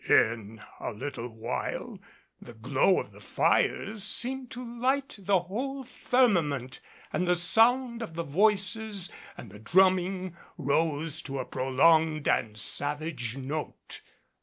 In 0.09 0.59
a 0.79 0.91
little 0.91 1.27
while 1.27 1.99
the 2.41 2.55
glow 2.55 2.99
of 2.99 3.11
the 3.11 3.21
fires 3.21 4.03
seemed 4.03 4.49
to 4.49 4.79
light 4.79 5.15
the 5.19 5.41
whole 5.41 5.83
firmament 5.83 6.79
and 7.13 7.27
the 7.27 7.35
sound 7.35 8.01
of 8.01 8.15
the 8.15 8.23
voices 8.23 9.11
and 9.37 9.51
the 9.51 9.59
drumming 9.59 10.35
rose 10.57 11.21
to 11.21 11.37
a 11.37 11.45
prolonged 11.45 12.27
and 12.27 12.57
savage 12.57 13.37
note. 13.37 14.01